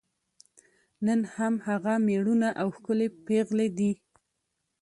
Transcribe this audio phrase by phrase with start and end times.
[1.05, 3.91] نن هم هغه میړونه او ښکلي پېغلې دي.